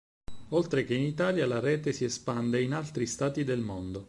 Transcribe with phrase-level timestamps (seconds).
[0.49, 3.99] Oltre che in Italia, la rete si espande in altri stati del mondo.